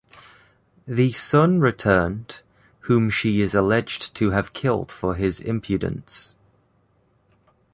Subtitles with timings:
[0.87, 2.41] The son returned,
[2.89, 6.35] whom she is alleged to have killed for his impudence.